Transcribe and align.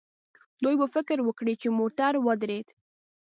دوی 0.63 0.75
به 0.79 0.87
فکر 0.95 1.17
وکړي 1.23 1.53
چې 1.61 1.69
موټر 1.79 2.13
ودرېد. 2.25 2.67